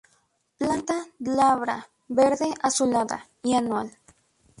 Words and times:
Planta 0.57 0.95
glabra, 1.19 1.75
verde 2.07 2.47
azulada, 2.63 3.27
anual. 3.59 3.91